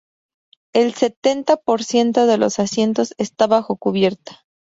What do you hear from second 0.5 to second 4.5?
El setenta por ciento de los asientos está bajo cubierta.